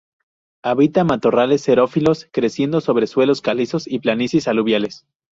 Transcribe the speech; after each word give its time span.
Habita 0.63 1.03
matorrales 1.03 1.61
xerófilos, 1.63 2.27
creciendo 2.33 2.81
sobre 2.81 3.05
suelos 3.05 3.41
calizos 3.41 3.85
y 3.87 3.99
planicies 3.99 4.47
aluviales. 4.47 5.05